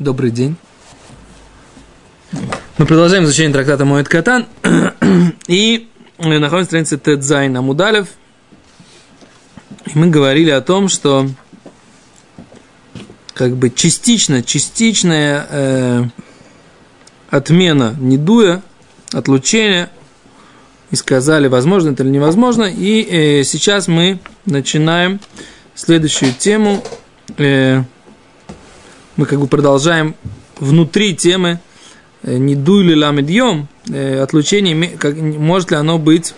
[0.00, 0.56] Добрый день.
[2.78, 4.46] Мы продолжаем изучение трактата Моэт Катан.
[5.46, 8.08] И находимся на странице Тедзайн Амудалев.
[9.84, 11.28] И мы говорили о том, что
[13.34, 16.04] как бы частично, частичная э,
[17.28, 18.62] отмена недуя,
[19.12, 19.90] отлучения,
[20.90, 22.64] и сказали, возможно это или невозможно.
[22.64, 25.20] И э, сейчас мы начинаем
[25.74, 26.82] следующую тему.
[27.36, 27.82] Э,
[29.20, 30.14] мы как бы продолжаем
[30.58, 31.60] внутри темы
[32.22, 36.32] э, не дуйли ламедьем, э, отлучение, как, может ли оно быть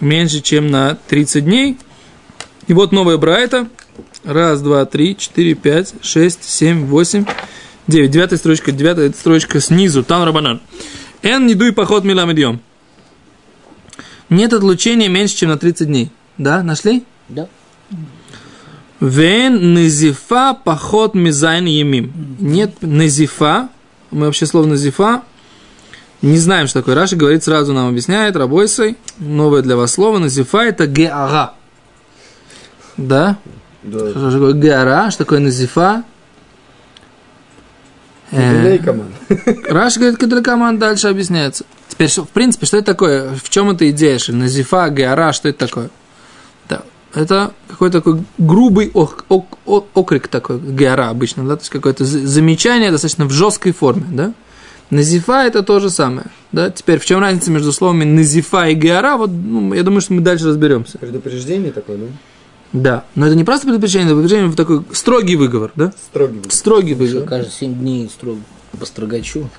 [0.00, 1.78] меньше, чем на 30 дней.
[2.68, 3.68] И вот новая брайта.
[4.22, 7.24] Раз, два, три, четыре, пять, шесть, семь, восемь,
[7.88, 8.12] девять.
[8.12, 10.04] Девятая строчка, девятая строчка снизу.
[10.04, 10.62] Там рабанан.
[11.22, 12.60] Эн не дуй поход миламедьем.
[14.28, 16.12] Нет отлучения меньше, чем на 30 дней.
[16.38, 17.02] Да, нашли?
[17.28, 17.48] Да.
[19.02, 22.12] Вен назифа поход мизайн емим.
[22.38, 23.68] Нет назифа,
[24.12, 25.22] мы вообще слово назифа
[26.22, 26.94] не знаем, что такое.
[26.94, 31.54] Раши говорит сразу, нам объясняет, рабойсой, новое для вас слово, назифа это геара.
[32.96, 33.38] Да?
[33.82, 34.10] Да.
[34.10, 36.04] Что такое геара, что такое назифа?
[38.30, 38.78] Э,
[39.68, 41.64] Раши говорит, кадракаман дальше объясняется.
[41.88, 43.34] Теперь, в принципе, что это такое?
[43.34, 44.20] В чем эта идея?
[44.28, 45.90] Назифа, геара, что это такое?
[47.14, 52.04] Это какой-то такой грубый ок- ок- ок- окрик такой, геара обычно, да, то есть какое-то
[52.04, 54.32] за- замечание достаточно в жесткой форме, да.
[54.90, 56.70] Назифа это то же самое, да.
[56.70, 59.16] Теперь в чем разница между словами назифа и геара?
[59.16, 60.98] Вот, ну, я думаю, что мы дальше разберемся.
[60.98, 62.06] Предупреждение такое, да?
[62.72, 65.92] Да, но это не просто предупреждение, это предупреждение в такой строгий выговор, да?
[66.10, 66.38] Строгий.
[66.38, 66.52] будет.
[66.52, 67.28] Строгий выговор.
[67.28, 68.40] каждые 7 дней строго
[68.78, 69.50] по строгачу.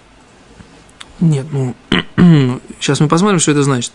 [1.19, 1.75] Нет, ну,
[2.79, 3.91] сейчас мы посмотрим, что это значит.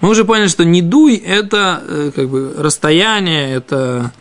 [0.00, 4.12] Мы уже поняли, что не дуй– это э, как бы расстояние, это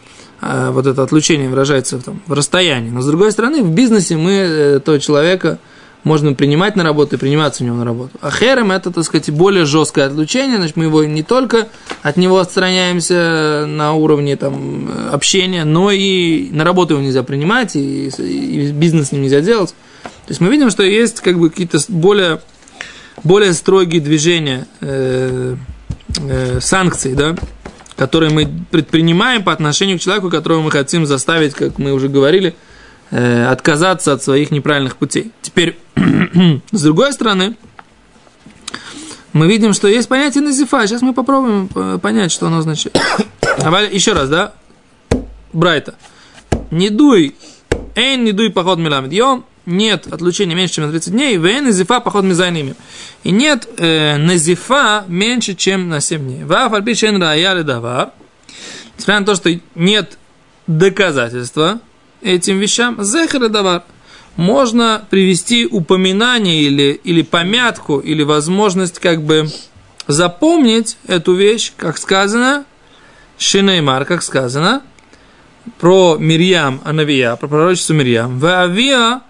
[0.42, 2.90] э, вот это отлучение выражается там, в расстоянии.
[2.90, 5.60] Но с другой стороны, в бизнесе мы э, этого человека
[6.04, 8.12] можно принимать на работу и приниматься у него на работу.
[8.22, 11.68] А херем– это, так сказать, более жесткое отлучение, значит, мы его не только
[12.02, 18.08] от него отстраняемся на уровне там, общения, но и на работу его нельзя принимать, и,
[18.08, 19.76] и бизнес с ним нельзя делать.
[20.04, 22.42] То есть мы видим, что есть как бы какие-то более,
[23.24, 25.56] более строгие движения э,
[26.18, 27.36] э, санкций, да,
[27.96, 32.56] которые мы предпринимаем по отношению к человеку, которого мы хотим заставить, как мы уже говорили,
[33.12, 35.32] э, отказаться от своих неправильных путей.
[35.42, 35.78] Теперь,
[36.72, 37.56] с другой стороны,
[39.34, 40.86] мы видим, что есть понятие назифа.
[40.88, 42.98] Сейчас мы попробуем э, понять, что оно означает.
[43.60, 44.54] Давай еще раз, да?
[45.54, 45.96] Брайта.
[46.70, 47.36] Не дуй,
[47.96, 49.12] эйн не дуй поход миламид
[49.66, 52.76] нет отлучения меньше, чем на 30 дней, вен назифа поход мизайними.
[53.24, 56.44] И нет э, назифа меньше, чем на 7 дней.
[56.44, 58.12] Ваф альпи шен раяли давар.
[58.98, 60.18] Несмотря на то, что нет
[60.68, 61.80] доказательства
[62.22, 63.84] этим вещам, зехер и давар.
[64.38, 69.48] Можно привести упоминание или, или помятку, или возможность как бы
[70.08, 72.66] запомнить эту вещь, как сказано,
[73.38, 74.84] Шинеймар, как сказано,
[75.80, 78.40] про Мирьям Анавия, про пророчицу Мирьям.
[78.40, 79.22] Ваавия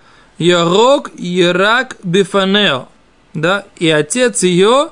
[0.41, 2.87] Ярок Ярак Бифанео.
[3.33, 4.89] Да, и отец ее,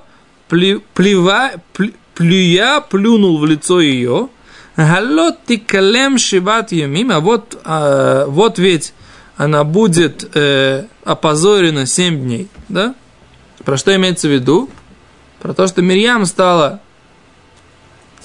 [0.48, 4.30] плева, плю- плюя, плюнул в лицо ее.
[4.78, 7.12] Галот тикалем шиват ямим.
[7.12, 8.94] А вот, а, вот ведь
[9.36, 12.48] она будет э, опозорена 7 дней.
[12.70, 12.94] Да?
[13.66, 14.70] Про что имеется в виду?
[15.42, 16.80] Про то, что Мирьям стала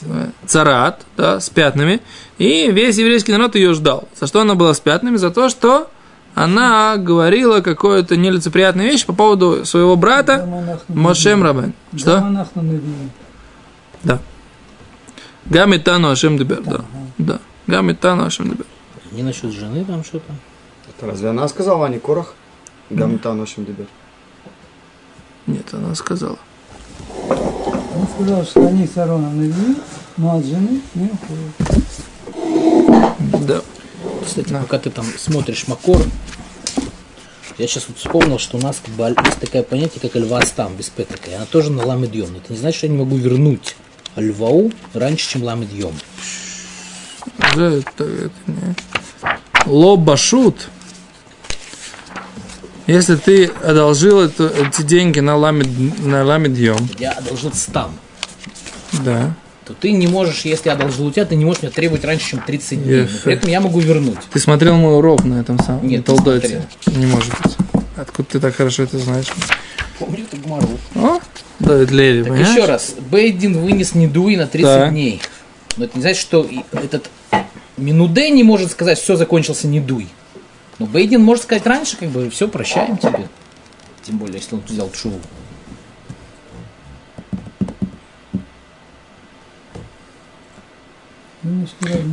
[0.02, 2.00] э, царат, да, с пятнами,
[2.38, 4.08] и весь еврейский народ ее ждал.
[4.18, 5.16] За что она была с пятнами?
[5.16, 5.88] За то, что
[6.34, 10.46] она говорила какую-то нелицеприятную вещь по поводу своего брата
[10.88, 11.74] Мошем Рабен.
[11.96, 12.46] Что?
[14.02, 14.20] Да.
[15.46, 16.80] Гамитану Ашем Дебер, да.
[17.18, 17.38] Да.
[17.66, 18.66] Гамитану Ашем Дебер.
[19.12, 20.32] Не насчет жены там что-то.
[20.88, 22.34] Это разве она сказала, а не Корах?
[22.90, 23.88] Гамта нашим дебет.
[25.46, 26.38] Нет, она сказала.
[27.28, 29.76] Он сказал, что они с Ароном навели,
[30.16, 31.52] но от жены не уходят.
[33.46, 33.60] Да.
[34.24, 36.02] Кстати, пока ты там смотришь Макор,
[37.58, 41.30] я сейчас вот вспомнил, что у нас есть такое понятие, как альвастам, без петака.
[41.30, 42.36] И она тоже на ламедьем.
[42.36, 43.76] Это не значит, что я не могу вернуть
[44.16, 45.92] альвау раньше, чем ламедьем.
[47.54, 48.74] Да, это, это не...
[49.66, 50.68] Лобашут.
[52.86, 55.68] Если ты одолжил это- эти деньги на ламид,
[56.04, 57.96] на ламидьем, Я одолжил стам.
[59.04, 59.34] да,
[59.64, 62.30] то ты не можешь, если я одолжил у тебя, ты не можешь меня требовать раньше,
[62.30, 63.02] чем 30 дней.
[63.02, 63.08] Но.
[63.24, 64.18] При этом я могу вернуть.
[64.32, 66.66] Ты смотрел мой урок на этом самом Нет, не Толдоте?
[66.86, 67.56] Не может быть.
[67.96, 69.26] Откуда ты так хорошо это знаешь?
[69.98, 70.68] Помню эту гмару.
[70.96, 71.18] О,
[71.60, 72.56] Давид Леви, Так понимаешь?
[72.56, 74.90] еще раз, Бейдин вынес недуи на 30 Так.
[74.90, 75.22] дней.
[75.76, 77.10] Но это не значит, что этот
[77.76, 80.08] Минуде не может сказать, все закончился недуй.
[80.78, 83.28] Но Бейдин может сказать раньше, как бы, все, прощаем тебе.
[84.02, 85.18] Тем более, если он взял чуву.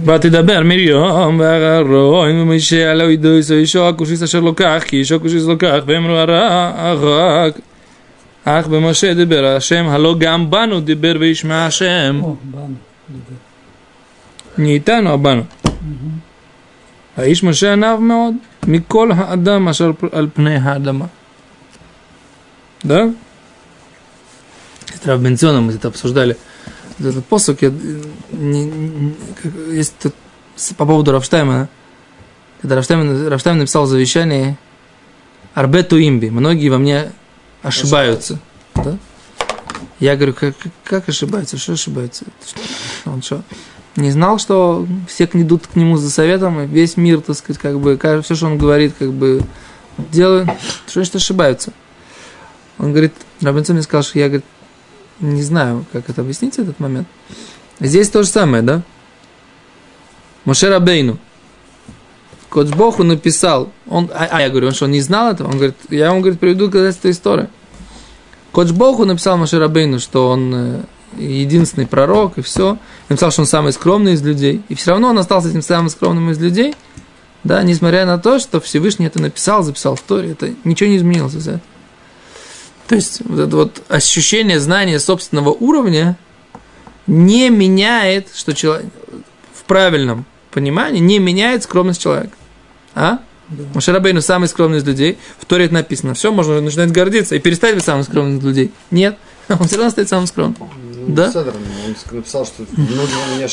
[0.07, 6.15] ותדבר מרים ואהרון ומשה לא ידעו אישו הכושיס אשר לוקח כי אישו הכושיס לוקח ואמרו
[6.17, 7.59] הרק
[8.45, 12.75] אך במשה דיבר השם הלא גם בנו דיבר וישמע השם О, бан.
[13.11, 14.59] любит.
[14.59, 15.43] не איתנו הבנו
[17.17, 18.35] האיש משה עניו מאוד
[18.67, 21.07] מכל האדם אשר על פני האדמה
[22.85, 23.11] да?
[25.03, 26.37] С Равбенционом мы это обсуждали.
[27.10, 27.72] Этот посок, я, э,
[28.32, 29.16] не- не-
[29.76, 30.14] есть тут
[30.78, 31.70] по поводу Рафштайма,
[32.62, 34.58] когда Рафштайм, Рафштайм написал завещание
[35.54, 37.12] Арбету имби, многие во мне
[37.64, 38.40] ошибаются.
[38.76, 38.98] Да?
[40.00, 42.26] Я говорю, как, как- ошибаются, что ошибаются?
[43.06, 43.44] Он что,
[43.96, 47.80] не знал, что все идут к нему за советом, и весь мир, так сказать, как
[47.80, 49.42] бы, все, что он говорит, как бы,
[49.98, 50.50] делают,
[50.88, 51.74] что значит ошибаются?
[52.78, 54.46] Он говорит, Робинсон мне сказал, что я, говорит,
[55.22, 57.08] не знаю, как это объяснить, этот момент.
[57.80, 58.82] Здесь то же самое, да?
[60.46, 61.18] Моше Рабейну.
[62.50, 65.48] Кодж Богу написал, он, а, а я говорю, он что, не знал этого?
[65.48, 67.48] Он говорит, я вам, говорит, приведу доказательство истории.
[68.52, 70.82] Кодж Богу написал Моше Рабейну, что он э,
[71.18, 72.78] единственный пророк, и все.
[73.08, 74.62] И написал, что он самый скромный из людей.
[74.68, 76.76] И все равно он остался этим самым скромным из людей,
[77.44, 81.34] да, несмотря на то, что Всевышний это написал, записал в Торе, это ничего не изменилось
[81.34, 81.62] из этого.
[82.92, 86.18] То есть вот это вот ощущение знания собственного уровня
[87.08, 88.92] не меняет, что человек
[89.54, 92.34] в правильном понимании не меняет скромность человека.
[92.94, 93.20] А?
[93.48, 93.64] Да.
[93.76, 95.18] Машарабейну самый скромный из людей.
[95.40, 96.16] В Торе это написано.
[96.16, 98.74] Все, можно начинать гордиться и перестать быть самым скромным из людей.
[98.92, 99.18] Нет.
[99.48, 100.58] Он все равно стоит самым скромным.
[100.60, 101.32] Ну, Да?
[101.32, 103.48] Седр, он написал, что многие во мне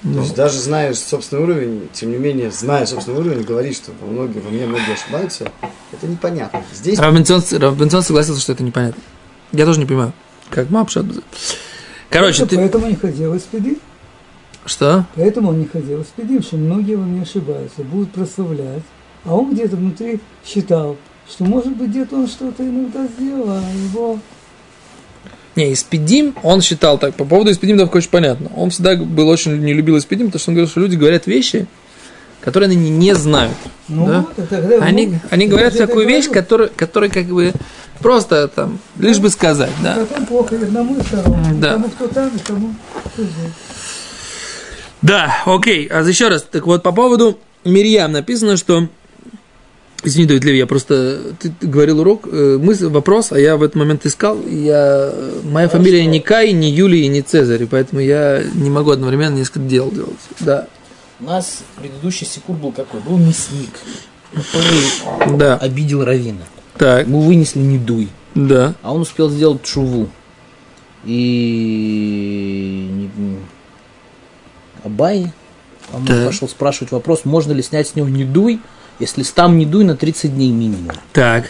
[0.00, 0.02] ошибаются.
[0.02, 3.92] То Ну, есть даже зная собственный уровень, тем не менее, зная собственный уровень, говорить, что
[4.00, 5.50] во, многие, во мне многие ошибаются,
[5.92, 6.64] это непонятно.
[6.72, 9.02] Здесь Робинсон, Робинсон согласился, что это непонятно.
[9.52, 10.12] Я тоже не понимаю.
[10.48, 11.04] Как мапша.
[12.08, 12.56] Короче, Это ты...
[12.56, 13.78] Поэтому не ходил испедим.
[14.66, 15.06] Что?
[15.14, 18.82] Поэтому он не ходил испедим, что многие во мне ошибаются, будут прославлять.
[19.24, 20.96] А он где-то внутри считал,
[21.28, 23.62] что может быть где-то он что-то иногда сделал, а
[23.92, 24.18] его
[25.60, 28.50] Не, Испедим, он считал так, по поводу Испедим только очень понятно.
[28.56, 31.66] Он всегда был очень не любил Испедим, потому что он говорил, что люди говорят вещи,
[32.40, 33.56] которые они не знают.
[33.86, 34.26] Ну Да?
[34.48, 37.52] тогда Они, ну, они говорят такую вещь, которая, которая как бы
[37.98, 39.96] просто там, лишь бы сказать, да.
[39.96, 41.44] Потом плохо одному и второму.
[41.60, 41.72] Да.
[41.72, 42.74] Тому, кто там, и тому,
[43.04, 43.52] кто здесь.
[45.02, 45.88] Да, окей.
[45.88, 48.88] А еще раз, так вот, по поводу Мирьям написано, что...
[50.02, 51.20] Извини, Давид Леви, я просто...
[51.38, 54.38] Ты, ты говорил урок, э, мысль, вопрос, а я в этот момент искал.
[54.46, 55.12] Я,
[55.44, 59.90] моя фамилия не Кай, не Юлий, не Цезарь, поэтому я не могу одновременно несколько дел
[59.90, 60.16] делать.
[60.40, 60.68] Да,
[61.20, 63.00] У нас предыдущий секур был какой?
[63.00, 63.68] Был мясник,
[64.32, 66.44] который да, обидел Равина.
[66.78, 68.08] так, Ему вынесли не дуй.
[68.34, 68.74] да.
[68.82, 70.08] А он успел сделать чуву.
[71.04, 73.10] И не-
[74.82, 75.30] Абай,
[75.92, 76.26] по-моему, Так.
[76.26, 78.60] пошел спрашивать вопрос, можно ли снять с него недуй,
[79.00, 80.90] если там недуй на 30 дней минимум.
[81.12, 81.46] Так,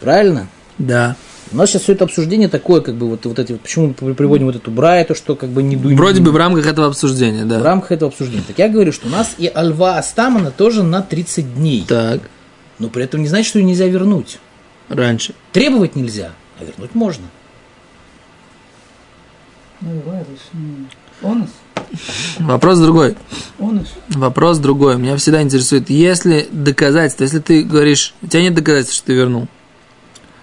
[0.00, 0.46] Правильно?
[0.78, 1.16] да.
[1.52, 3.92] У нас сейчас все это обсуждение такое, как бы вот, вот эти вот, почему мы
[3.94, 5.94] при- приводим вот эту брайту, что как бы недуй.
[5.94, 6.30] Вроде недуй.
[6.32, 7.62] бы в рамках этого обсуждения, в да.
[7.62, 8.42] рамках этого обсуждения.
[8.46, 11.84] Так я говорю, что у нас и Альва Астамана тоже на 30 дней.
[11.86, 12.22] Так,
[12.78, 14.38] Но при этом не значит, что ее нельзя вернуть.
[14.88, 15.34] раньше.
[15.52, 17.24] Требовать нельзя, а вернуть можно.
[19.82, 19.90] Ну,
[20.54, 20.86] не-
[21.22, 21.46] Он,
[22.38, 23.16] Вопрос другой.
[24.08, 24.96] Вопрос другой.
[24.98, 29.48] Меня всегда интересует, если доказательства, если ты говоришь, у тебя нет доказательств, что ты вернул.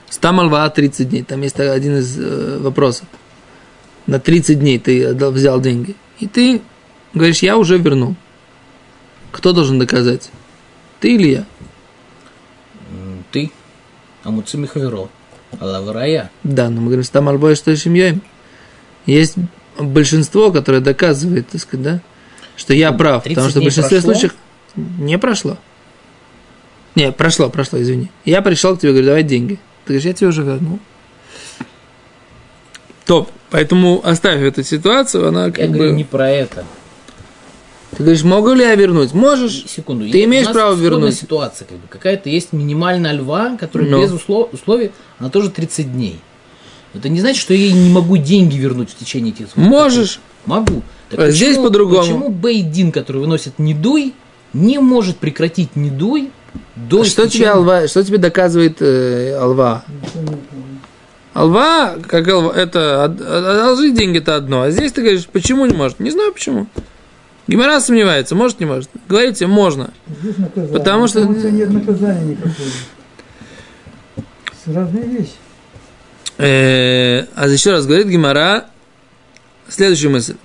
[0.10, 3.08] Стам Альва 30 дней, там есть один из э, вопросов.
[4.08, 5.96] На 30 дней ты отдал- взял деньги.
[6.20, 6.62] И ты
[7.14, 8.16] говоришь, я уже вернул.
[9.32, 10.32] Кто должен доказать?
[11.00, 11.46] Ты или я?
[13.32, 13.52] Ты,
[14.24, 15.10] Амуци Михаверо,
[15.60, 16.32] Алаварая.
[16.44, 18.20] Да, но мы говорим, стам Альва что семьей.
[19.06, 19.36] Есть
[19.88, 22.02] большинство, которое доказывает, так сказать, да,
[22.56, 23.24] что я прав.
[23.24, 24.14] 30 Потому что в большинстве прошло?
[24.14, 24.36] случаев
[24.76, 25.58] не прошло.
[26.96, 28.10] Не, прошло, прошло, извини.
[28.26, 29.54] Я пришел к тебе, говорю, давай деньги.
[29.86, 30.80] Ты говоришь, я тебе уже вернул.
[33.06, 33.30] Топ.
[33.50, 35.98] Поэтому оставь эту ситуацию, она Я как говорю бы...
[35.98, 36.64] не про это.
[37.92, 39.14] Ты говоришь, могу ли я вернуть?
[39.14, 39.66] Можешь.
[39.68, 40.08] Секунду.
[40.10, 41.16] Ты Я- имеешь право вернуть.
[41.16, 41.88] ситуация, как бы.
[41.88, 44.02] Какая-то есть минимальная льва, которая Ну.
[44.04, 46.20] без услов- условий, она тоже 30 дней.
[46.94, 50.20] Это не значит, что я ей не могу деньги вернуть в течение этих Можешь.
[50.46, 50.82] Могу.
[51.10, 52.02] Так А здесь по-другому.
[52.02, 54.14] Почему Бейдин, который выносит недуй,
[54.54, 56.32] не может прекратить недуй
[56.76, 59.84] до Что тебе, истечения- Алва, что тебе доказывает э, Алва?
[61.34, 65.66] Алва, как Алва, это од- од- одолжить деньги это одно, а здесь ты говоришь, почему
[65.68, 66.00] не может?
[66.00, 66.68] Не знаю почему.
[67.48, 68.90] Гимара сомневается, может, не может.
[69.08, 69.92] Говорите, можно.
[70.22, 70.74] Здесь наказание.
[70.74, 72.54] Потому что- Потому что нет наказания никакого.
[74.66, 75.32] Это разные вещи.
[76.40, 78.68] Э, а еще раз говорит Гимара
[79.68, 80.36] следующую мысль.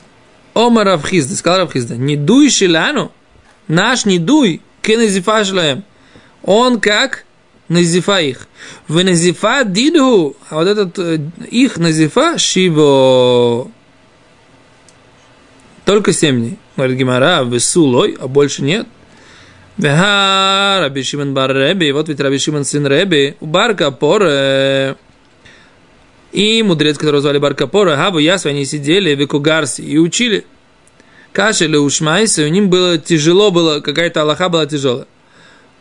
[0.52, 3.12] Ома Равхизда, сказал Равхизда, не дуй шилану,
[3.68, 5.84] наш не дуй, кенезифа шлаем.
[6.42, 7.24] Он как
[7.68, 8.48] назифа их.
[8.88, 13.70] В назифа дидху, а вот этот э, их назифа шиво.
[15.84, 16.58] Только семь дней.
[16.76, 18.88] Говорит Гимара, весулой, а больше нет.
[19.76, 24.96] Веха, Раби Шимон бар Реби, вот ведь Раби Шимон сын Реби, у Барка Поре.
[26.34, 30.44] И мудрец, которого звали Баркапора, Хаву Ясу, они сидели в Экугарсе и учили.
[31.32, 35.06] Кашели ушмайся, у них было тяжело было, какая-то Аллаха была тяжелая.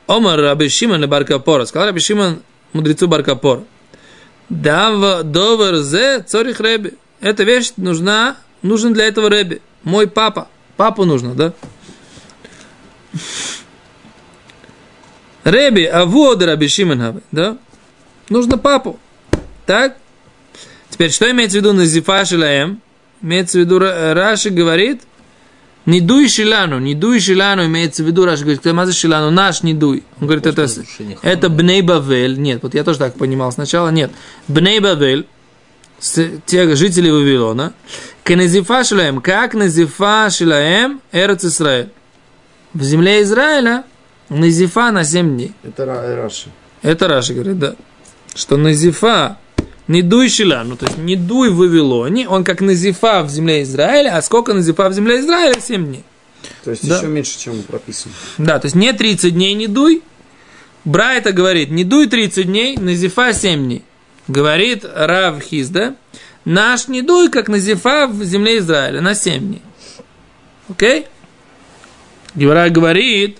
[0.06, 2.02] Омар Раби Шимон и Баркапора, сказал Раби
[2.72, 3.64] мудрецу Баркапора.
[4.50, 6.94] Дав довер зе цорих Реби.
[7.20, 9.60] Эта вещь нужна, нужен для этого Реби.
[9.84, 10.50] Мой папа.
[10.78, 11.54] Папу нужно, да?
[15.44, 17.58] Реби, а вот Раби Шимон, да?
[18.30, 19.00] Нужно папу.
[19.66, 19.98] Так?
[20.94, 22.80] Теперь, что имеется в виду назифа шилаем?
[23.20, 25.02] Имеется в виду, Ра- Раши говорит,
[25.88, 29.64] не дуй шилану, не дуй шилану, имеется в виду, Раши говорит, кто маза шилану, наш
[29.64, 30.04] не дуй.
[30.22, 30.68] Он говорит, это,
[31.24, 32.40] это Бней Бавель.
[32.40, 34.12] Нет, вот я тоже так понимал сначала, нет.
[34.48, 35.26] Бней Бавель,
[36.46, 37.74] те жители Вавилона,
[38.24, 41.90] Кенезифа шилаем, как назифа шилаем, Эрец Исраэль.
[42.76, 43.84] В земле Израиля
[44.30, 45.54] назифа на 7 дней.
[45.64, 46.50] Это Ра- Раши.
[46.84, 47.76] Это Раши говорит, да.
[48.36, 49.38] Что Назифа,
[49.88, 54.16] не дуй Шилану, то есть не дуй в Вавилоне, он как Назифа в земле Израиля,
[54.18, 55.60] а сколько Назифа в земле Израиля?
[55.60, 56.04] 7 дней.
[56.64, 56.98] То есть Да.
[56.98, 58.14] еще меньше, чем прописано.
[58.38, 60.02] Да, то есть не 30 дней не дуй.
[60.86, 63.84] Брайта говорит, не дуй 30 дней, Назифа 7 дней.
[64.28, 65.96] Говорит Рав Хизда,
[66.46, 69.62] наш не дуй, как Назифа в земле Израиля, на 7 дней.
[70.70, 71.08] Окей?
[72.36, 73.38] Гевара говорит,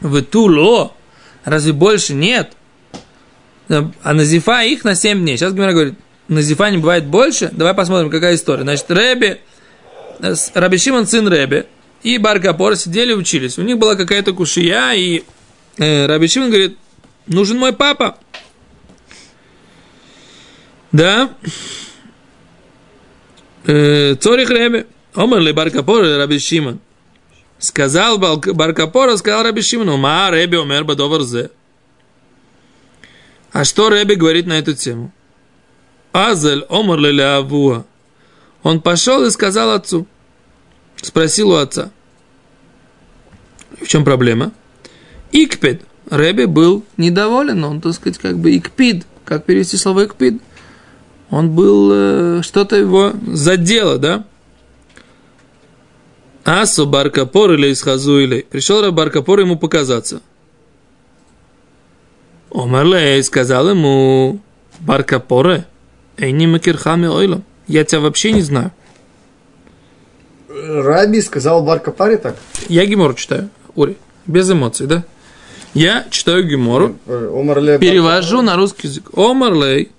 [0.00, 0.94] в Туло,
[1.44, 2.52] разве больше нет?
[3.68, 5.36] А Назифа их на 7 дней.
[5.36, 5.94] Сейчас Гимара говорит,
[6.28, 7.50] Назифа не бывает больше?
[7.52, 8.62] Давай посмотрим, какая история.
[8.62, 9.40] Значит, Рэби,
[10.20, 11.66] э, Раби Шимон, сын Рэби,
[12.02, 13.58] и Баркапор сидели учились.
[13.58, 15.24] У них была какая-то кушия, и
[15.78, 16.78] э, Раби Шимон говорит,
[17.26, 18.18] нужен мой папа.
[20.92, 21.30] Да?
[23.66, 24.86] Э, Цорих Рэби.
[25.14, 26.78] Омар ли Баркапор или Раби Шимон?
[27.58, 31.22] Сказал Балк- Баркапора, сказал Раби Шимону, ма Рэби умер бадовар.
[33.56, 35.10] А что Рэби говорит на эту тему?
[36.12, 37.86] Азель омар авуа.
[38.62, 40.06] Он пошел и сказал отцу.
[41.00, 41.90] Спросил у отца.
[43.80, 44.52] В чем проблема?
[45.32, 45.80] Икпед.
[46.10, 49.06] Рэби был недоволен, он, так сказать, как бы икпид.
[49.24, 50.42] Как перевести слово икпид?
[51.30, 54.26] Он был, э, что-то его задело, да?
[56.44, 58.42] Асу Баркапор или Исхазу или.
[58.42, 60.20] Пришел Баркапор ему показаться.
[62.50, 64.40] Омарлей сказал ему,
[64.80, 65.66] Баркапоре,
[66.16, 67.44] Эйни Макирхами Ойлом.
[67.66, 68.72] Я тебя вообще не знаю.
[70.48, 72.36] Раби сказал Барка Паре так?
[72.68, 75.04] Я Гемор читаю, Ури, без эмоций, да?
[75.74, 79.10] Я читаю Гемору, Э, перевожу на русский язык.
[79.14, 79.90] Омарлей,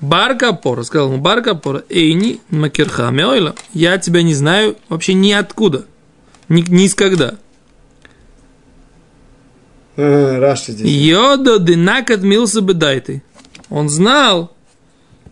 [0.00, 3.54] Баркапор, сказал ему Баркапор, Эйни Макирхами Ойлом.
[3.74, 5.86] Я тебя не знаю вообще ниоткуда,
[6.48, 7.34] ни, ни из когда.
[9.98, 10.88] Э, Раши здесь.
[10.88, 13.24] Йодо дынакат милса бедайты.
[13.68, 14.54] Он знал,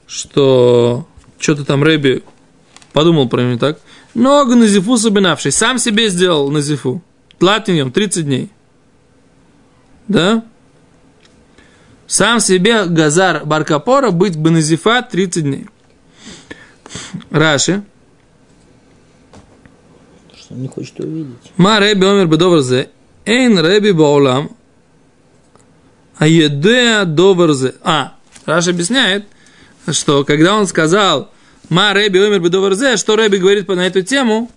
[0.09, 1.07] что
[1.39, 2.25] что-то там Рэби
[2.93, 3.79] подумал про него так.
[4.15, 5.53] Много назифу собинавший.
[5.53, 7.01] Сам себе сделал назифу.
[7.39, 8.51] Тлатиньем 30 дней.
[10.09, 10.45] Да?
[12.09, 15.67] Сам себе Газар Баркапора быть бы назифа 30 дней.
[17.31, 17.85] Раши.
[20.37, 21.53] Что он не хочет увидеть.
[21.57, 22.91] Ма Рэби омер бедоверзе.
[23.27, 24.51] Эйн Рэби баулам.
[26.19, 27.75] А едеа доверзе.
[27.83, 28.15] А,
[28.47, 29.27] Раш объясняет,
[29.91, 31.31] что когда он сказал
[31.69, 34.51] Ма Рэби омер бедоверзе, что Рэби говорит на эту тему,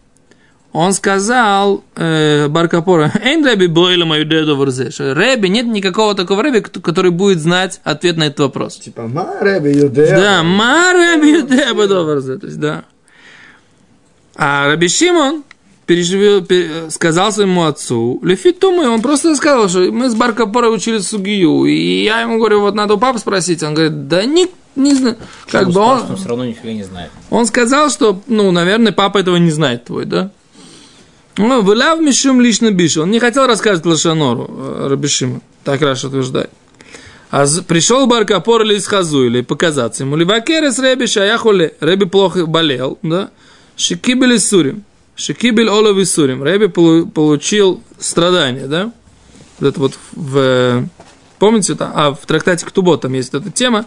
[0.71, 4.91] он сказал э, Баркапора, Эйн Рэби бойлам аюдеа доверзе.
[4.91, 8.77] Что Рэби, нет никакого такого Рэби, который будет знать ответ на этот вопрос.
[8.77, 10.15] Типа, ма Раби Юдея.
[10.15, 12.38] Да, ма Раби Юдея Бадоварзе.
[12.38, 12.83] То есть, да.
[14.35, 15.43] А Раби Шимон
[15.89, 21.65] переживел, пе- сказал своему отцу, Лефитумы, он просто сказал, что мы с Баркапорой учили сугию,
[21.65, 23.63] и я ему говорю, вот надо у папы спросить.
[23.63, 25.17] Он говорит, да не, не знаю.
[25.50, 27.10] Как бы он, он все равно нифига не знает.
[27.31, 30.29] он сказал, что, ну, наверное, папа этого не знает твой, да?
[31.38, 32.96] Ну, выляв мишум лично биш.
[32.98, 35.41] Он не хотел рассказывать Лошанору, э, Рабишима.
[35.63, 36.51] Так Раша утверждает.
[37.31, 40.17] А пришел Баркапор или из Хазу, или показаться ему.
[40.17, 41.74] Ливакерес Реби Шаяхуле.
[41.81, 43.31] Реби плохо болел, да?
[43.75, 44.84] Шикибели Сурим.
[45.19, 46.41] Шикибель Олов и Сурим.
[46.41, 48.93] Рэби полу- получил страдания, да?
[49.59, 50.88] Вот это вот в...
[51.39, 53.85] Помните, там, а в трактате Ктубот там есть эта тема,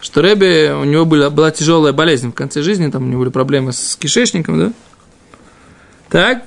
[0.00, 3.30] что Рэби, у него была, была тяжелая болезнь в конце жизни, там у него были
[3.30, 4.72] проблемы с кишечником, да?
[6.08, 6.42] Так.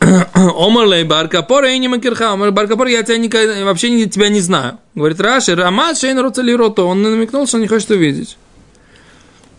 [0.34, 2.32] Омарлей Баркапор, и не макерха.
[2.32, 4.78] Омар Баркапор, я тебя никогда, вообще тебя не знаю.
[4.94, 6.84] Говорит Раши, Рамат Шейн Роцелирото.
[6.84, 8.38] Он намекнул, что он не хочет увидеть.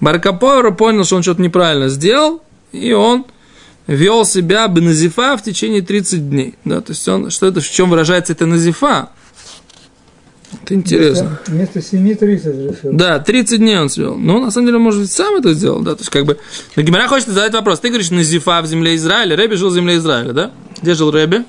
[0.02, 2.42] Баркапор понял, что он что-то неправильно сделал,
[2.72, 3.26] и он
[3.88, 6.56] вел себя беназифа в течение 30 дней.
[6.66, 9.10] Да, то есть он, что это, в чем выражается это назифа?
[10.64, 11.40] Это интересно.
[11.48, 12.94] Вместо 7.30 решил.
[12.94, 14.18] Да, 30 дней он сделал.
[14.18, 15.96] Но на самом деле, может быть, сам это сделал, да.
[15.96, 16.38] То есть, как бы.
[16.76, 17.80] Но Гимара хочет задать вопрос.
[17.80, 19.38] Ты говоришь, Назифа в земле Израиля.
[19.38, 20.52] Рэби жил в земле Израиля, да?
[20.82, 21.46] Где жил Рэби?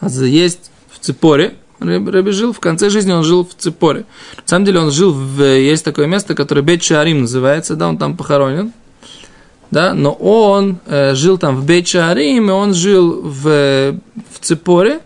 [0.00, 1.54] А есть в Ципоре.
[1.78, 4.06] Рэби, жил, в конце жизни он жил в Ципоре.
[4.36, 5.42] На самом деле он жил в...
[5.42, 8.72] Есть такое место, которое Бет Шаарим называется, да, он там похоронен.
[9.70, 13.98] Да, но он э, жил там в Бет Шаарим, и он жил в, э,
[14.32, 15.00] в Ципоре,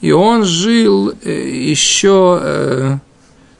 [0.00, 2.40] и он жил э, еще...
[2.42, 2.98] Э,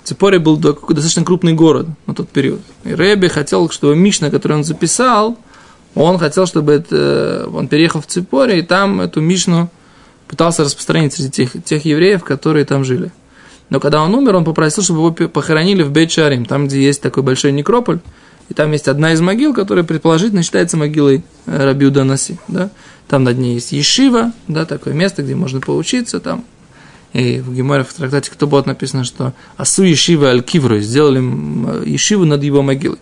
[0.04, 2.60] Ципоре был до- достаточно крупный город на тот период.
[2.84, 5.36] И Рэби хотел, чтобы Мишна, который он записал,
[5.94, 9.68] он хотел, чтобы это, он переехал в Ципоре, и там эту Мишну
[10.28, 13.10] пытался распространить среди тех, тех евреев, которые там жили.
[13.70, 17.02] Но когда он умер, он попросил, чтобы его похоронили в бейт шарим там, где есть
[17.02, 17.98] такой большой некрополь,
[18.48, 22.70] и там есть одна из могил, которая предположительно считается могилой э, Раби Уданаси, да?
[23.08, 26.44] Там над ней есть Ешива, да, такое место, где можно поучиться, там
[27.12, 32.24] и в Геморе в трактате Ктубот написано, что Асу Ешива Аль Кивру сделали м, Ешиву
[32.24, 32.98] над его могилой.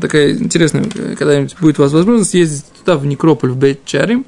[0.00, 4.24] Такая интересная, э, когда-нибудь будет у вас возможность ездить туда, в Некрополь, в Бейт Чарим.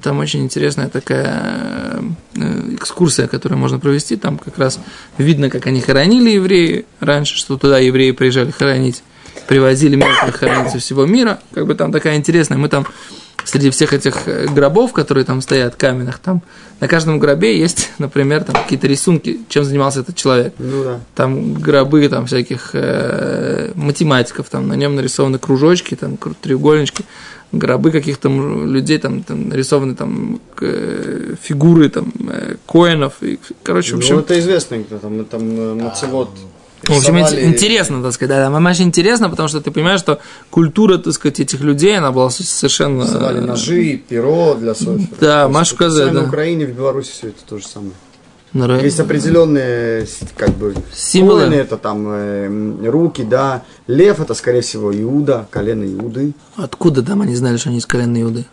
[0.00, 2.02] Там очень интересная такая
[2.34, 4.16] э, экскурсия, которую можно провести.
[4.16, 4.78] Там как раз
[5.18, 9.02] видно, как они хоронили евреи раньше, что туда евреи приезжали хоронить,
[9.48, 11.40] привозили мертвых хоронить со всего мира.
[11.52, 12.58] Как бы там такая интересная.
[12.58, 12.86] Мы там
[13.44, 16.42] среди всех этих э, гробов, которые там стоят, каменных, там
[16.80, 20.54] на каждом гробе есть, например, там какие-то рисунки, чем занимался этот человек.
[20.58, 21.00] Ну да.
[21.14, 27.04] Там гробы там всяких э, математиков, там на нем нарисованы кружочки, там треугольнички,
[27.52, 33.98] гробы каких-то людей, там, там нарисованы там э, фигуры там э, коинов, и, короче, в
[33.98, 36.30] общем, Ну, это известно, кто там, там э, Мацевод.
[36.82, 40.98] в общем, интересно, так сказать, да, да, очень интересно, потому что ты понимаешь, что культура,
[40.98, 43.02] так сказать, этих людей, она была совершенно...
[43.02, 45.08] Рисовали ножи, перо для софера.
[45.20, 46.10] Да, всё да.
[46.10, 47.92] На Украине, в Беларуси все это то же самое.
[48.54, 51.40] Ну, ра- Есть определенные, с- как бы, Символы.
[51.46, 53.62] коины, это там э, руки, да.
[53.86, 56.32] Лев это, скорее всего, Иуда, колено Иуды.
[56.56, 58.44] Откуда там они знали, что они из колена Иуды?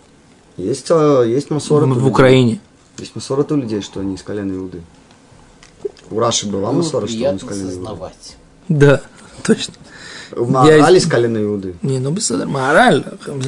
[0.55, 1.83] Есть, э, есть масорот.
[1.89, 2.09] у В людей.
[2.09, 2.59] Украине.
[2.97, 4.81] Есть масорот у людей, что они из колена Иуды.
[6.11, 7.89] У Раши была масора, что он из колена Иуды.
[8.69, 9.01] Да,
[9.43, 9.73] точно.
[10.31, 11.75] В Маорале из колена Иуды.
[11.81, 13.03] Не, ну без мораль.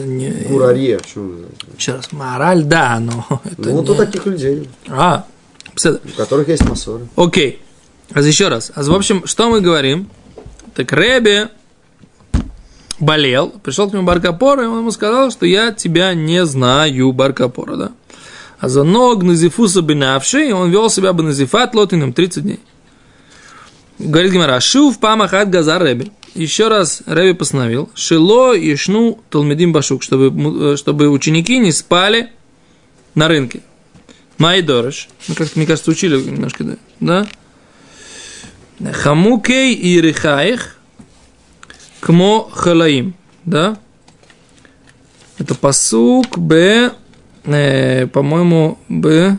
[0.05, 1.65] Не, Гурария, что называется.
[1.77, 5.25] еще раз, мораль, да, но это Ну, вот не- у таких людей, А.
[5.85, 7.07] у которых есть масоры.
[7.15, 7.61] Окей.
[8.13, 8.71] А еще раз.
[8.75, 10.09] А в общем, что мы говорим?
[10.75, 11.49] Так Рэби
[12.99, 17.75] болел, пришел к нему Баркапор, и он ему сказал, что я тебя не знаю, Баркапора,
[17.75, 17.91] да?
[18.59, 22.59] А за ног Назифуса бинавши, и он вел себя бы Назифат лотином 30 дней.
[23.97, 26.11] Говорит Гимара, шув памахат газар Рэби.
[26.35, 32.29] Еще раз Рэби постановил, шило ишну толмедим башук, чтобы, э, чтобы ученики не спали
[33.15, 33.61] на рынке.
[34.41, 35.07] Майдорыш.
[35.27, 37.27] Ну, Мы как мне кажется, учили немножко, да?
[38.91, 40.77] Хамукей и рихаих
[41.99, 43.13] кмо халаим.
[43.45, 43.77] Да?
[45.37, 46.93] Это посук Б,
[47.45, 49.37] э, по-моему, Б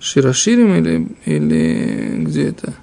[0.00, 2.74] Широширим или, или где это?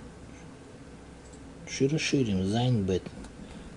[1.69, 3.03] Широширим, Зайн Бет.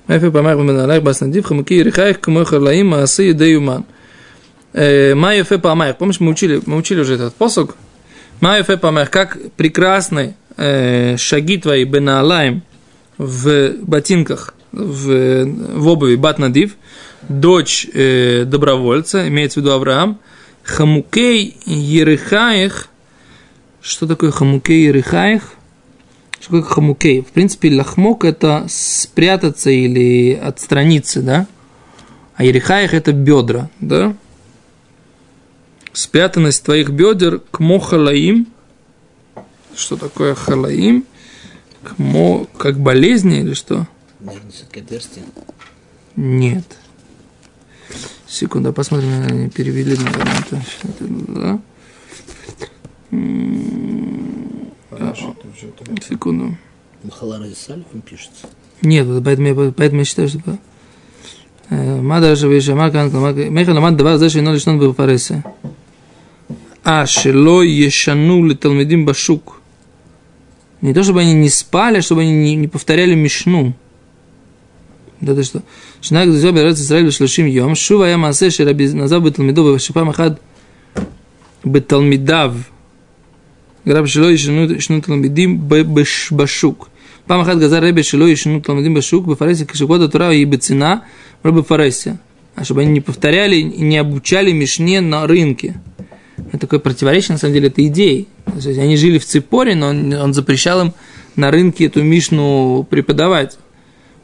[0.07, 3.85] Мэфи помер бен баснадив хамуки и рихаих кмо халаим аасы и деюман.
[4.73, 5.97] Ефе Памайх.
[5.97, 7.77] Помнишь, мы учили, мы учили уже этот посок?
[8.41, 9.11] Ма Ефе Памайх.
[9.11, 12.63] Как прекрасны э, шаги твои бенаалаем
[13.19, 16.77] в ботинках, в, в обуви Батнадив,
[17.29, 20.19] дочь э, добровольца, имеется в виду Авраам,
[20.63, 22.89] Хамукей Ерехаих.
[23.83, 25.55] Что такое Хамукей Ерехаих?
[26.41, 27.21] Что такое хамукей?
[27.21, 31.47] В принципе, лахмок это спрятаться или отстраниться, да?
[32.35, 34.15] А ерехаях это бедра, да?
[35.93, 38.47] спрятанность твоих бедер к мохалаим,
[39.75, 41.05] что такое халаим,
[41.83, 43.87] к мо, как болезни или что?
[44.21, 45.25] Наверное, все-таки отверстие.
[46.17, 46.65] Нет.
[48.27, 50.45] Секунду, посмотрим, они перевели, наверное,
[50.83, 51.61] это, да?
[54.93, 55.15] А, а,
[56.07, 56.57] секунду.
[58.83, 60.59] Нет, поэтому я, поэтому я считаю, что...
[61.71, 65.43] Э, Мада же, Макан, Мехаламад, два, знаешь, вино лишь он был в Паресе
[66.93, 69.61] а шело ешану леталмедим башук.
[70.81, 73.75] Не то, чтобы они не спали, а чтобы они не, не повторяли мишну.
[75.21, 75.63] Да ты что?
[76.01, 80.41] Шнак зизо берется Израиль шлюшим йом, шува я масе шераби назав беталмидов, вешипам ахад
[81.63, 82.57] беталмидав.
[83.85, 85.61] Граб шело ешану талмидим
[86.33, 86.89] башук.
[87.27, 90.97] פעם אחת גזר רבי שלא ישנו תלמידים בשוק בפרהסיה כשכבוד התורה и בצנעה,
[91.45, 92.17] לא фаресе,
[92.57, 95.81] А чтобы они не повторяли и не обучали Мишне на рынке.
[96.51, 98.27] Это такое противоречие, на самом деле, этой идеи.
[98.47, 100.93] То есть они жили в Ципоре, но он, он запрещал им
[101.37, 103.59] на рынке эту Мишну преподавать.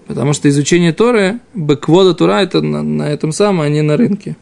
[0.07, 4.37] Потому что изучение Торы, бэквода Тора, это на, на этом самом, а не на рынке.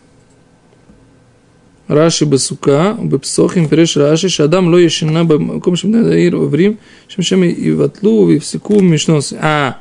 [1.86, 7.72] Раши басука, бепсохим, переш раши, шадам ло ешина бэмком шем надаир врим, шем шем и
[7.72, 9.34] ватлу, и всеку мишнос.
[9.38, 9.78] А,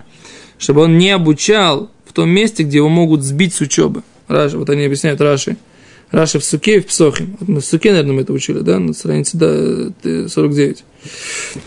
[0.58, 4.04] чтобы он не обучал в том месте, где его могут сбить с учебы.
[4.28, 5.56] Раши, вот они объясняют Раши.
[6.14, 7.36] Раши в Суке и в Псохим.
[7.48, 10.84] На Суке, наверное, мы это учили, да, на странице да, 49.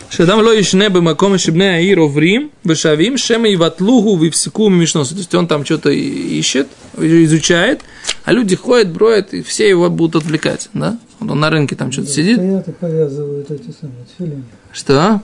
[0.09, 5.15] Шадам ло ишнебе маком шибне аир оврим, вешавим шем и ватлугу вивсеку мишносу.
[5.15, 7.81] То есть он там что-то ищет, изучает,
[8.23, 10.97] а люди ходят, броят, и все его будут отвлекать, да?
[11.19, 12.37] Он на рынке там что-то сидит.
[12.37, 14.45] Понятно, повязывают эти самые тфилины.
[14.71, 15.21] Что?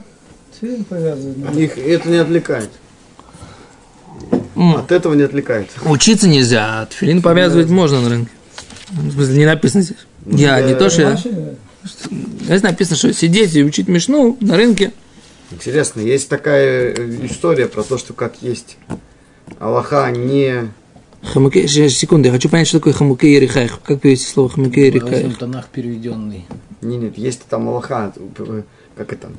[0.54, 1.56] Тфилин повязывают.
[1.56, 2.68] Их это не отвлекает.
[4.54, 5.70] От этого не отвлекает.
[5.86, 8.30] Учиться нельзя, а тфилин повязывать можно на рынке.
[8.90, 9.96] В смысле, не написано здесь.
[10.26, 11.18] Я не то, что я...
[12.42, 14.92] Здесь написано, что сидеть и учить Мишну на рынке.
[15.50, 18.76] Интересно, есть такая э, история про то, что как есть
[19.58, 20.70] Аллаха не...
[21.22, 23.80] Хамуке, секунду, я хочу понять, что такое хамуке и рихаих.
[23.82, 25.38] Как перевести слово хамуке и рихаих?
[25.38, 26.46] тонах переведенный.
[26.82, 28.62] Не, нет, есть там Аллаха, э,
[28.96, 29.30] как это?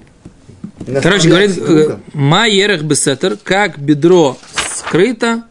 [1.01, 1.59] Короче, говорит,
[2.13, 4.37] ма ерех бесетер, как бедро
[4.73, 5.43] скрыто,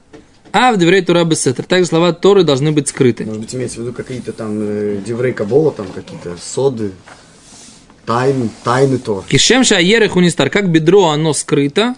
[0.54, 1.64] а в деврей тура бесетер.
[1.64, 3.24] Также слова Торы должны быть скрыты.
[3.24, 6.92] Может быть, имеется в виду какие-то там э, деврей Кабола, там какие-то соды,
[8.06, 9.24] тайны, тайны Тор.
[9.24, 11.96] Кишем ша ерех унистар, как бедро оно скрыто,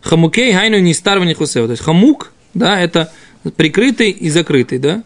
[0.00, 1.66] хамукей хайну нистар в нихусео.
[1.66, 3.12] То есть хамук, да, это
[3.54, 5.04] прикрытый и закрытый, да?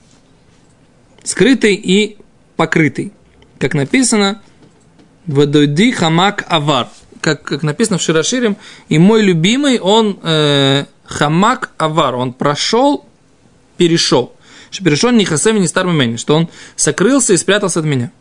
[1.25, 2.17] Скрытый и
[2.55, 3.13] покрытый.
[3.59, 4.41] Как написано,
[5.27, 6.91] Вадойди хамак авар.
[7.21, 8.57] Как, как написано в Широширим,
[8.89, 13.07] и мой любимый, он э, хамак авар, он прошел,
[13.77, 14.35] перешел.
[14.71, 18.13] Что перешел не хасем, не старым имени, что он сокрылся и спрятался от меня.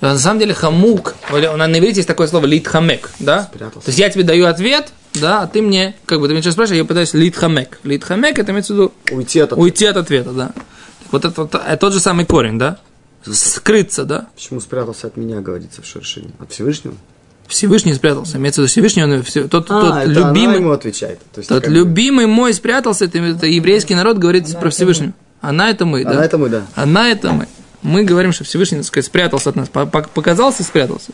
[0.00, 3.44] А На самом деле хамук, на иврите есть такое слово лит хамек, да?
[3.44, 3.86] Спрятался.
[3.86, 6.52] То есть я тебе даю ответ, да, а ты мне, как бы ты меня сейчас
[6.52, 7.80] спрашиваешь, я пытаюсь лит хамек.
[7.82, 10.52] Лит хамек это имеется в виду Уйти от уйти от ответа, да.
[11.10, 12.78] Вот это, это тот же самый корень, да?
[13.24, 14.28] Скрыться, да?
[14.36, 16.30] Почему спрятался от меня, говорится в Шершине?
[16.38, 16.94] От Всевышнего?
[17.48, 18.38] Всевышний спрятался.
[18.38, 21.18] Имеется в виду Всевышний, он все- тот, тот а, это она любимый, ему отвечает.
[21.32, 25.12] То есть, тот как любимый мой спрятался, это, это еврейский народ говорит про Всевышнего.
[25.40, 26.10] Она это мы, да?
[26.12, 26.62] Она это мы, да.
[26.74, 27.46] Она это мы.
[27.82, 29.68] Мы говорим, что Всевышний, так сказать, спрятался от нас.
[29.68, 31.12] По- по- Показался и спрятался.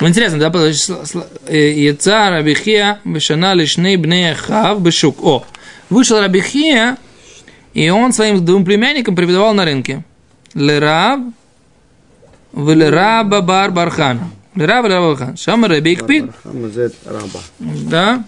[0.00, 5.16] Интересно, да, сл- э, Яца Рабихия Вешана Лишней Бнея Хав Бешук.
[5.24, 5.44] О,
[5.88, 6.98] вышел Рабихия,
[7.72, 10.04] и он своим двум племянникам преподавал на рынке.
[10.54, 11.20] Лераб,
[12.52, 14.20] Велераба Бар Бархан.
[14.56, 15.36] Лераб Лераб Бархан.
[15.36, 16.30] Шам Раби Икпид.
[17.90, 18.24] Да.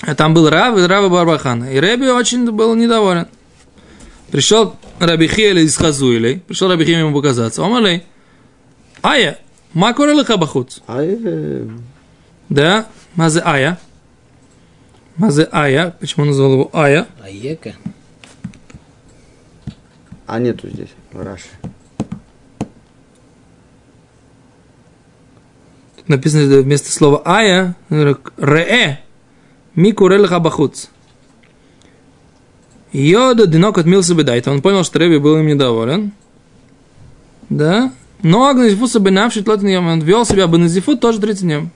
[0.00, 1.72] А там был Рав и Рава Барбахана.
[1.72, 3.28] И Рэби очень был недоволен.
[4.30, 6.40] Пришел Раби Хиэль из Хазуилей.
[6.40, 7.60] Пришел Раби Хиэль ему показаться.
[7.62, 8.04] Говорит,
[9.02, 9.38] Ая,
[9.74, 10.80] макура лиха бахуц.
[10.86, 11.68] А э,
[12.48, 13.78] Да, мазе Ая.
[15.16, 15.94] Мазе Ая.
[16.00, 17.06] Почему он назвал его Ая?
[17.22, 17.74] А Ека?
[20.30, 21.48] а нету здесь в Раши.
[26.10, 29.00] Написано вместо слова Ая, Ре,
[29.74, 30.88] микура лиха бахуц.
[32.92, 34.50] Йода динок отмился бы дайта.
[34.50, 36.12] Он понял, что Рэби был им недоволен.
[37.48, 37.92] Да.
[38.22, 41.70] Но Агназифуса бы навшит тлотин, он вел себя бы Назифут тоже 30 дней.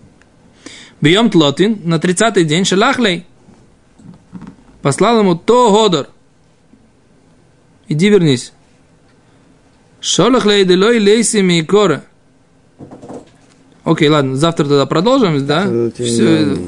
[1.01, 3.27] Бьем тлотин на 30-й день шалахлей.
[4.83, 6.09] Послал ему то годор.
[7.88, 8.53] Иди вернись.
[10.01, 12.05] Шолахлей делой лейси микора.
[13.85, 15.64] Окей, ладно, завтра тогда продолжим, да?
[15.64, 16.59] Менее,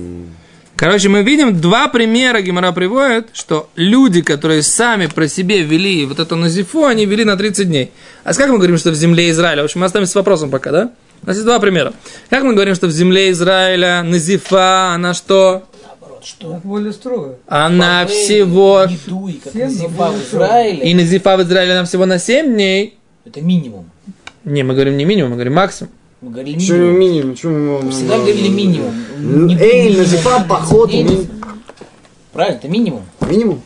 [0.77, 6.19] Короче, мы видим два примера Гимара приводит, что люди, которые сами про себе вели вот
[6.19, 7.93] эту назифу, они вели на 30 дней.
[8.25, 9.63] А с как мы говорим, что в земле Израиля?
[9.63, 10.91] В общем, мы оставимся с вопросом пока, да?
[11.23, 11.95] У нас есть два примера.
[12.29, 15.65] Как мы говорим, что в земле Израиля назифа, она что?
[15.83, 16.51] Наоборот, что?
[16.51, 17.37] Так более строго.
[17.47, 18.85] Она Бавель, всего...
[18.87, 20.91] Не дуй, как Назифа в Израиле.
[20.91, 22.99] И назифа в Израиле она всего на 7 дней.
[23.25, 23.91] Это минимум.
[24.45, 25.91] Не, мы говорим не минимум, мы говорим максимум.
[26.27, 26.99] Мы говорили минимум.
[26.99, 27.31] минимум?
[27.37, 28.95] Почему мы- Всегда говорили минимум.
[29.61, 29.99] Эй, минимум.
[29.99, 30.91] назифа поход.
[32.33, 33.05] Правильно, это минимум.
[33.21, 33.63] Минимум?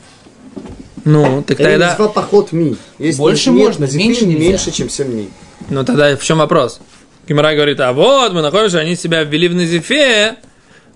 [1.07, 1.89] Ну, так Это тогда...
[1.89, 2.77] назва поход ми.
[2.99, 4.49] Если Больше нет можно, на зефире, меньше нельзя.
[4.51, 5.31] меньше, чем 7 дней.
[5.71, 6.81] Ну тогда в чем вопрос?
[7.27, 10.37] Гимара говорит, а вот мы находимся, они себя ввели в Назифе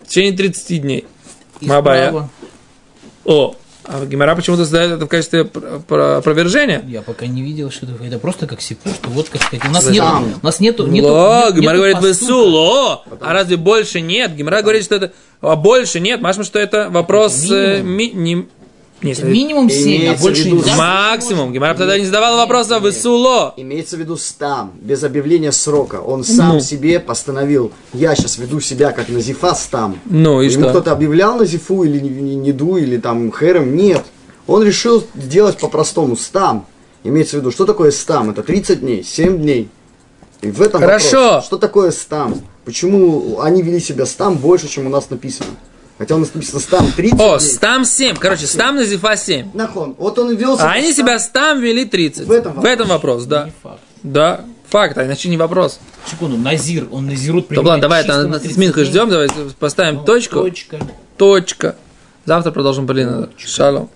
[0.02, 1.06] в течение 30 дней.
[1.62, 2.28] Мабая.
[3.24, 6.82] О, а Гимара почему-то задает это в качестве пр- пр- опровержения.
[6.86, 9.64] Я пока не видел, что это, это просто как сипу, что вот как сказать.
[9.66, 10.04] У нас нет,
[10.42, 12.32] у нас нету, нету, Ло, нет- Гимара нету говорит, поступка.
[12.32, 13.04] высуло.
[13.20, 14.34] А разве больше нет?
[14.34, 15.12] Гимара говорит, что это...
[15.40, 16.22] А больше нет.
[16.22, 17.44] Машма, что это вопрос...
[17.44, 17.96] Это э, минимум.
[17.96, 18.48] ми- не-
[19.04, 20.76] не, Это минимум 7, а в больше виду нельзя.
[20.76, 21.52] Максимум.
[21.52, 23.54] Гимара тогда не задавала вопроса высуло.
[23.56, 25.96] Имеется в виду стам, без объявления срока.
[26.00, 26.60] Он сам Ну.
[26.60, 29.98] себе постановил, я сейчас веду себя как назифа стам.
[30.06, 30.70] Ну и Ему что?
[30.70, 33.76] кто-то объявлял назифу или не- не- неду, или там херем?
[33.76, 34.04] Нет.
[34.46, 36.66] Он решил сделать по-простому стам.
[37.04, 38.30] Имеется в виду, что такое стам?
[38.30, 39.68] Это 30 дней, 7 дней.
[40.40, 41.22] И в этом Хорошо.
[41.22, 41.44] вопрос.
[41.46, 42.34] Что такое стам?
[42.64, 45.50] Почему они вели себя стам больше, чем у нас написано?
[45.98, 48.16] Хотя у нас написано стам 30 О, стам 7.
[48.16, 49.50] Короче, стам на зифа 7.
[49.54, 49.94] Нахон.
[49.96, 52.26] Вот он вел А они себя стам вели 30.
[52.26, 52.88] В этом вопрос.
[52.88, 53.44] вопрос, да.
[53.44, 53.80] Не факт.
[54.02, 55.78] Да, факт, а иначе не вопрос.
[56.10, 59.28] Секунду, Назир, он Назирут То ладно, давай, там, на с 30 Минхой ждем, давай
[59.58, 60.40] поставим Ну, точку.
[60.40, 60.78] Точка.
[61.16, 61.76] Точка.
[62.24, 63.30] Завтра продолжим, Полина.
[63.38, 63.88] Шалом.